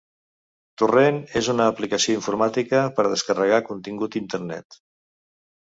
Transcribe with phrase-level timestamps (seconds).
[0.81, 4.83] Torrent és una aplicació informàtica per a descarregar contingut d'internet